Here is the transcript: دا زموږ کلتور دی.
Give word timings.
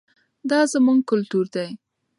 دا 0.49 0.59
زموږ 0.71 0.99
کلتور 1.09 1.45
دی. 1.55 1.69